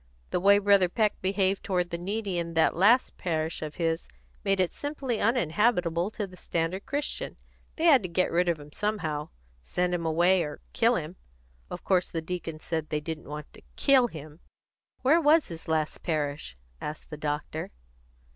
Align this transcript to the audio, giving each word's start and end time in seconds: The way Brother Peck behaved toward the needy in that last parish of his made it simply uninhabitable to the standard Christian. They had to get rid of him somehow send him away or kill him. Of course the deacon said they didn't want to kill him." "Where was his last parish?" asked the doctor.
The 0.31 0.39
way 0.39 0.57
Brother 0.57 0.89
Peck 0.89 1.21
behaved 1.21 1.63
toward 1.63 1.91
the 1.91 1.97
needy 1.99 2.39
in 2.39 2.55
that 2.55 2.75
last 2.75 3.17
parish 3.19 3.61
of 3.61 3.75
his 3.75 4.07
made 4.43 4.59
it 4.59 4.71
simply 4.73 5.21
uninhabitable 5.21 6.09
to 6.09 6.25
the 6.25 6.35
standard 6.35 6.87
Christian. 6.87 7.37
They 7.75 7.83
had 7.85 8.01
to 8.01 8.09
get 8.09 8.31
rid 8.31 8.49
of 8.49 8.59
him 8.59 8.71
somehow 8.71 9.29
send 9.61 9.93
him 9.93 10.03
away 10.03 10.41
or 10.41 10.59
kill 10.73 10.95
him. 10.95 11.17
Of 11.69 11.83
course 11.83 12.09
the 12.09 12.19
deacon 12.19 12.59
said 12.59 12.89
they 12.89 12.99
didn't 12.99 13.29
want 13.29 13.53
to 13.53 13.61
kill 13.75 14.07
him." 14.07 14.39
"Where 15.03 15.21
was 15.21 15.49
his 15.49 15.67
last 15.67 16.01
parish?" 16.01 16.57
asked 16.81 17.11
the 17.11 17.17
doctor. 17.17 17.69